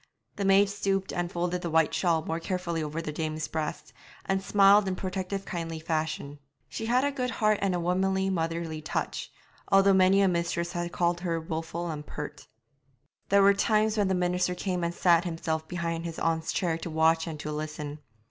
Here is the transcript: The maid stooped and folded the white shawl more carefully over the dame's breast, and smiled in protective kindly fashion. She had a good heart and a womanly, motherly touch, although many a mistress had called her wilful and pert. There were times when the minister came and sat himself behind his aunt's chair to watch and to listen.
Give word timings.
The 0.35 0.45
maid 0.45 0.67
stooped 0.67 1.13
and 1.13 1.31
folded 1.31 1.61
the 1.61 1.69
white 1.69 1.93
shawl 1.93 2.25
more 2.25 2.39
carefully 2.39 2.81
over 2.81 3.03
the 3.03 3.11
dame's 3.11 3.47
breast, 3.47 3.93
and 4.25 4.41
smiled 4.41 4.87
in 4.87 4.95
protective 4.95 5.45
kindly 5.45 5.79
fashion. 5.79 6.39
She 6.67 6.87
had 6.87 7.03
a 7.03 7.11
good 7.11 7.29
heart 7.29 7.59
and 7.61 7.75
a 7.75 7.79
womanly, 7.79 8.27
motherly 8.31 8.81
touch, 8.81 9.31
although 9.71 9.93
many 9.93 10.21
a 10.21 10.27
mistress 10.27 10.71
had 10.71 10.91
called 10.91 11.19
her 11.19 11.39
wilful 11.39 11.91
and 11.91 12.03
pert. 12.03 12.47
There 13.29 13.43
were 13.43 13.53
times 13.53 13.95
when 13.95 14.07
the 14.07 14.15
minister 14.15 14.55
came 14.55 14.83
and 14.83 14.91
sat 14.95 15.23
himself 15.23 15.67
behind 15.67 16.03
his 16.05 16.17
aunt's 16.17 16.51
chair 16.51 16.79
to 16.79 16.89
watch 16.89 17.27
and 17.27 17.39
to 17.39 17.51
listen. 17.51 17.99